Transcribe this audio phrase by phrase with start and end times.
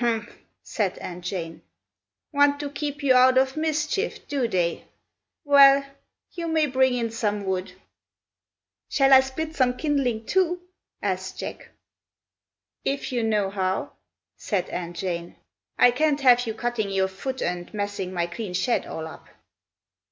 [0.00, 1.62] "Humph!" said Aunt Jane.
[2.32, 4.86] "Want to keep you out of mischief, do they?
[5.44, 5.84] Well!
[6.32, 7.74] you may bring in some wood."
[8.88, 10.60] "Shall I split some kindling, too?"
[11.00, 11.68] asked Jack.
[12.84, 13.92] "If you know how!"
[14.36, 15.36] said Aunt Jane.
[15.78, 19.28] "I can't have you cutting your foot and messing my clean shed all up."